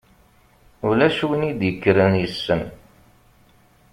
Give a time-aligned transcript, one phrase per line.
[0.87, 2.61] Ulac win i d-ikkren yessen.